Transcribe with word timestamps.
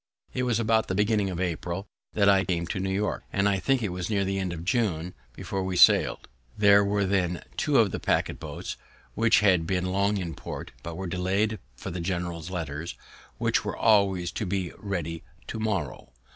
It 0.33 0.41
was 0.41 0.59
about 0.59 0.87
the 0.87 0.95
beginning 0.95 1.29
of 1.29 1.39
April 1.39 1.85
that 2.13 2.27
I 2.27 2.43
came 2.43 2.65
to 2.65 2.79
New 2.79 2.89
York, 2.89 3.23
and 3.31 3.47
I 3.47 3.59
think 3.59 3.83
it 3.83 3.89
was 3.93 4.09
near 4.09 4.25
the 4.25 4.39
end 4.39 4.51
of 4.51 4.65
June 4.65 5.13
before 5.33 5.61
we 5.61 5.77
sail'd. 5.77 6.27
There 6.57 6.83
were 6.83 7.05
then 7.05 7.43
two 7.55 7.77
of 7.77 7.91
the 7.91 7.99
packet 7.99 8.39
boats, 8.39 8.77
which 9.13 9.41
had 9.41 9.67
been 9.67 9.85
long 9.91 10.17
in 10.17 10.33
port, 10.33 10.71
but 10.81 10.97
were 10.97 11.05
detained 11.05 11.59
for 11.75 11.91
the 11.91 12.01
general's 12.01 12.49
letters, 12.49 12.95
which 13.37 13.63
were 13.63 13.77
always 13.77 14.31
to 14.31 14.45
be 14.47 14.71
ready 14.79 15.23
to 15.45 15.59
morrow. 15.59 16.11